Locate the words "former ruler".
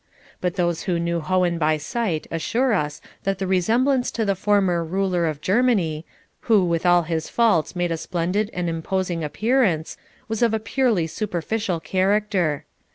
4.33-5.27